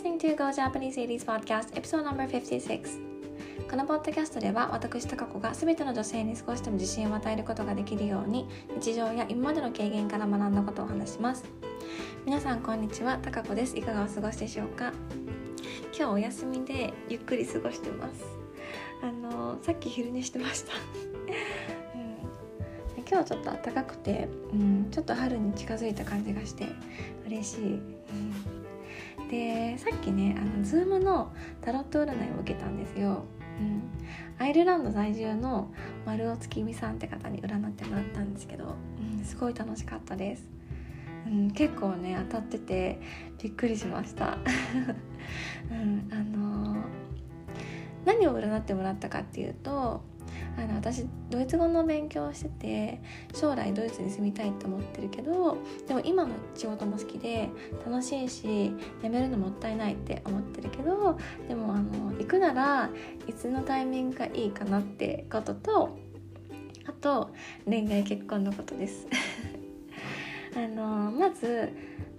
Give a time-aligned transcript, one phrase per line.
[0.00, 8.48] listening to Go Japanese 80s Podcast episode number 56このポッドキャストでは私高子が全ての女性に少しでも自信を与えることができるように
[8.80, 11.44] 日常や今までの経験から学んだことを話します。
[12.24, 13.18] 皆さんこんにちは。
[13.20, 13.76] 高子です。
[13.76, 14.94] いかがお過ごしでしょうか？
[15.94, 18.24] 今日お休みでゆっくり過ごしてます。
[19.02, 20.72] あのさっき昼寝してました。
[23.06, 26.68] 今日ちょっと暖かくて、うん、ちょっと春に近づいた感じがして
[27.26, 27.80] 嬉しい、うん、
[29.30, 33.24] でさっきねあの Zoom のタロット占いを受けたんですよ、
[33.60, 33.82] うん、
[34.44, 35.72] アイルランド在住の
[36.04, 38.74] 丸尾月見さんって方に占ってもらったんですけど、
[39.18, 40.48] うん、すごい楽しかったです、
[41.28, 43.00] うん、結構ね当たってて
[43.40, 44.36] びっくりしました、
[45.70, 46.78] うん、あのー、
[48.04, 50.02] 何を占ってもらったかっていうと
[50.56, 53.00] あの私ドイツ語の勉強をしてて
[53.34, 57.48] 将来ドイツに住みたいって思ってるけどでも今の仕事も好きで
[57.86, 58.72] 楽しいし
[59.02, 62.90] 辞めるのもったいないって思ってるけどでもあの行くなら
[63.26, 65.98] いつのタイミングがいいかなってことと
[66.86, 67.30] あと
[67.66, 69.06] 恋愛結婚のことです。
[70.56, 71.72] あのまず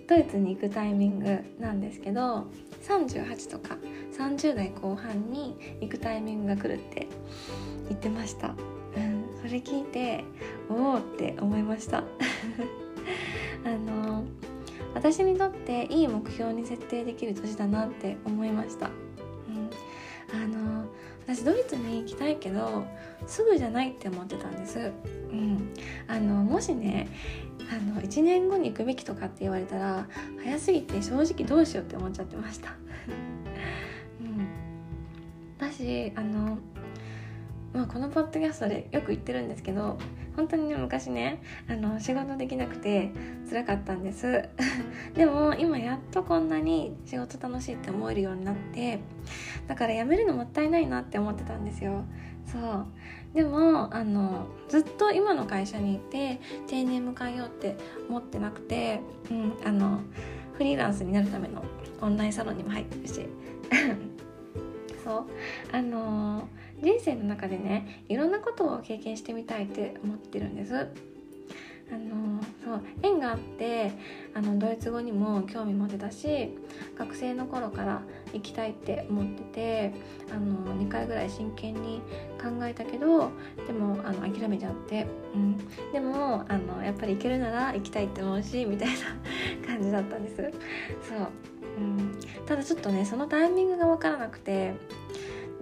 [0.07, 2.47] ドイツに行くタイミングなんですけど
[2.83, 3.77] 38とか
[4.17, 7.07] 30代後半に行くタイミングが来るって。
[7.89, 8.55] 言ってました、うん、
[9.41, 10.23] それ聞いて
[10.69, 12.03] おおって思いました。
[13.63, 14.23] あの
[14.93, 19.69] 私にとっていい目標に設定できる年だなって思いました、うん、
[20.33, 20.85] あの
[21.25, 22.83] 私ドイツに行きたいけど
[23.25, 24.91] すぐじゃないって思ってたんです、
[25.31, 25.73] うん、
[26.07, 27.07] あのもしね
[27.71, 30.07] あの1年後に行くべきとかって言われたら
[30.43, 32.75] 早すぎて正直どうしようって思っちゃってました、
[34.19, 34.47] うん、
[35.57, 36.57] だしあの
[37.73, 39.97] まあ、このポッドキャストでよく言ってるんですけど
[40.35, 43.11] 本当にね昔ねあの仕事できなくて
[43.49, 44.49] 辛かったんです。
[45.15, 48.99] でも今やっとこんなに仕事楽しいって思えるようになって
[49.67, 52.03] だから辞めるのもったいないなって思ってたんですよ。
[52.45, 52.85] そう。
[53.33, 57.77] でもあのずっと今の会社にいて定年迎えようって
[58.09, 58.99] 思ってなくて、
[59.29, 59.99] うん、あの
[60.53, 61.63] フリーランスになるための
[62.01, 63.25] オンラインサロンにも入ってるし。
[65.03, 65.25] そう。
[65.71, 70.87] あのー人生の中でねいろんなことを経験してみたいって思ってるんです。
[71.91, 73.91] あのそう縁があって
[74.33, 76.57] あのドイツ語にも興味持てたし
[76.97, 78.01] 学生の頃から
[78.33, 79.93] 行きたいって思ってて
[80.33, 82.01] あの2回ぐらい真剣に
[82.41, 83.31] 考えたけど
[83.67, 85.05] でもあの諦めちゃって、
[85.35, 85.57] うん、
[85.91, 90.35] でもあのやっぱり行けるなら行きたいって思うしみたいな感じだったんです。
[90.37, 91.27] そう、
[91.77, 94.75] うん、ただちょっとねそのタイミングが分からなくて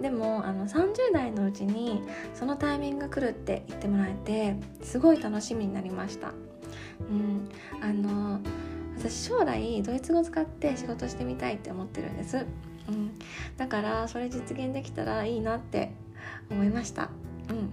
[0.00, 2.02] でもあの30代のうちに
[2.34, 6.32] そのタイミングが来るって言ってもらえてすごい楽しみになりました。
[7.00, 7.48] うん、
[7.82, 8.40] あの
[8.98, 12.44] 私将来ドイツ語使って仕事してみたいって思ってるんです、
[12.88, 13.12] うん、
[13.56, 15.92] だからそれ実現できたらいいなって
[16.50, 17.08] 思いました、
[17.48, 17.70] うん、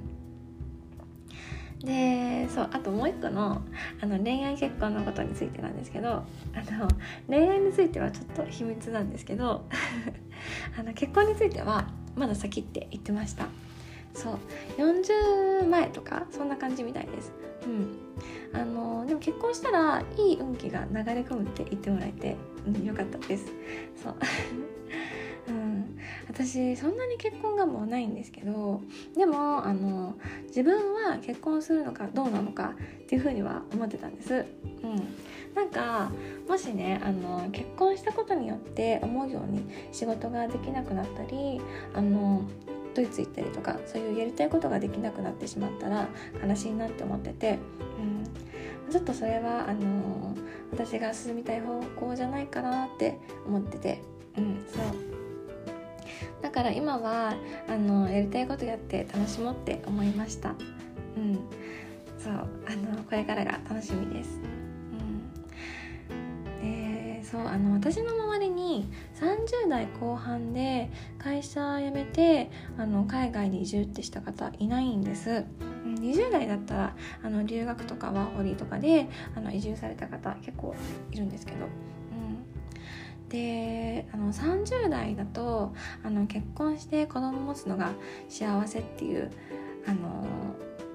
[1.85, 3.61] でそうあともう一個の
[4.01, 6.23] あの恋愛結婚のことについてなんですけどあ
[6.71, 6.87] の
[7.27, 9.65] 恋愛についてはちょっと秘密なんですけど
[10.79, 13.47] あの結婚についてはまだ先って言ってました。
[14.13, 14.37] そう。
[14.77, 17.31] 40前とかそんな感じみたいです。
[17.65, 18.59] うん。
[18.59, 22.35] あのでも結婚したらいい運気が流れ込むって言ってもらえて、
[22.65, 23.45] うん、よかったです。
[24.01, 24.15] そう。
[26.29, 28.81] 私そんなに結婚願望はないんですけど
[29.15, 30.15] でもあの
[30.47, 34.45] 自分は結婚するのかどうなのかっていうふうには思ってたんです。
[34.83, 35.07] うん。
[35.55, 36.11] なんか
[36.47, 41.59] もしねあの結婚したことによって思うように仕事ができなくなったり
[41.95, 42.43] あの
[42.93, 46.07] ドイツ行ったりとかそういうやりたいことができなくなってしまったら
[46.47, 47.57] 悲しいなって思ってて、
[48.85, 50.35] うん、ちょっとそれはあの
[50.71, 53.17] 私が進みたい方向じゃないかなって
[53.47, 54.01] 思ってて、
[54.37, 55.16] うん、そう。
[56.57, 57.35] から今は
[57.69, 60.55] あのやりたいことやって楽しもうって思いました。
[61.15, 61.35] うん、
[62.17, 64.39] そうあのこれからが楽しみです。
[67.23, 68.87] そうあの私の周りに
[69.19, 70.89] 30代後半で
[71.19, 75.43] 会社辞めてあの海外に移住ってした方いないんです
[75.83, 80.73] 20代だったらあの留学とかワーホリーとかであの移住された方結構
[81.11, 81.67] いるんですけど、
[83.29, 87.91] であの30代だとあの結婚して子供持つのが
[88.29, 89.31] 幸せっていう
[89.85, 90.25] あの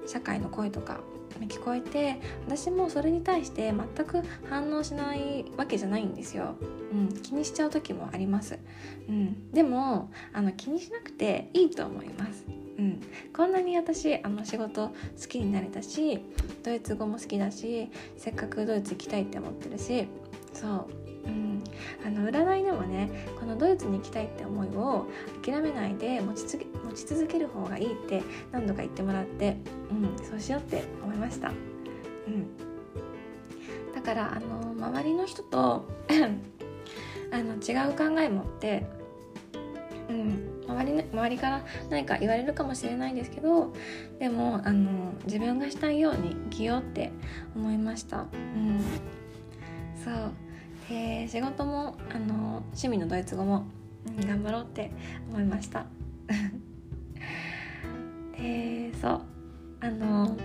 [0.05, 0.99] 社会の声とか
[1.47, 6.55] 聞こえて私もそれに対して全く反応しないわけじゃないんですよ、
[6.91, 8.59] うん、気にしちゃう時もあります、
[9.09, 12.45] うん、でもあの気にしなくていいと思います。
[12.75, 13.01] うん、
[13.35, 14.93] こんなに私あの仕事好
[15.29, 16.19] きになれたし
[16.63, 17.87] ドイツ語も好きだし
[18.17, 20.07] せっかくドイツ行きたいって思ってるし
[20.53, 21.02] そう。
[21.25, 21.63] うん、
[22.05, 25.07] あの占いでもねこのドイツに行きたいって思いを
[25.43, 29.57] 諦めないで持ち持ち続ける方がいいって何度か言ってもらって、
[29.89, 31.49] うん、そうしようって思いました。
[31.49, 31.51] う
[32.29, 32.47] ん、
[33.93, 35.85] だからあの周りの人と
[37.31, 38.85] あの違う考え持って
[40.09, 43.73] うん、周り周りから何か言われるかもしれないんですけど
[44.19, 47.11] でもあの自分がしたいように生きようって
[47.55, 48.17] 思いました。
[48.21, 48.81] うん、
[50.03, 50.33] そう
[50.89, 53.65] で仕事もあの趣味のドイツ語も、
[54.07, 54.91] うん、頑張ろうって
[55.29, 55.85] 思いました。
[58.37, 59.21] でそう
[59.81, 60.35] あの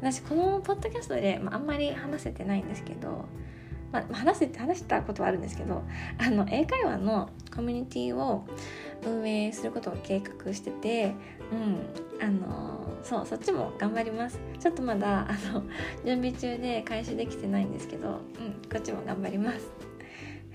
[0.00, 3.26] 私このポッドキャストで、まあ、あんまり話せてないんですけど
[3.92, 5.82] まあ、話せて話したことはあるんですけど
[6.18, 8.44] あの英会話のコミュニティを
[9.06, 11.14] 運営することを計画してて、
[11.52, 14.38] うん、あのそうそっちも頑張ります。
[14.58, 15.62] ちょっとまだあの
[16.04, 18.18] 準備中で開始できてないんですけど、うん、
[18.70, 19.70] こっちも頑張ります。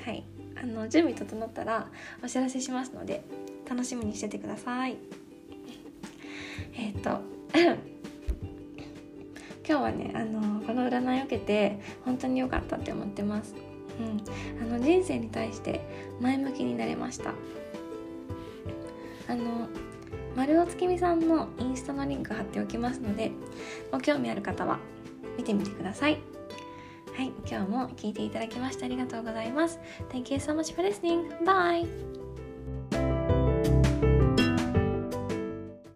[0.05, 0.23] はい。
[0.61, 1.89] あの準備整ったら
[2.23, 3.23] お知らせしますので
[3.67, 4.97] 楽しみにしててください。
[6.73, 7.21] えっ、ー、と
[9.67, 13.55] 今日はねあのこの占いを受けて本当に良かったって思ってます、
[13.99, 15.81] うん、あの人生に対して
[16.19, 17.33] 前向きになれました。
[19.31, 19.69] あの
[20.35, 23.31] 丸尾月見さんのインスタのリンク貼っておきますので
[23.91, 24.77] ご興味ある方は
[25.37, 26.19] 見てみてください。
[27.15, 29.79] はい今日も聞いていただきましてありがとうございます。
[30.09, 31.29] Thank you so much for listening.
[31.45, 32.20] Bye!